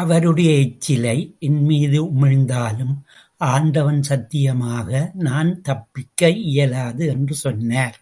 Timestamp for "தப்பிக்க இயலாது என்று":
5.60-7.34